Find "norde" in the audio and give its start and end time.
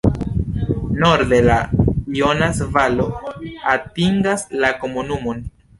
1.03-1.41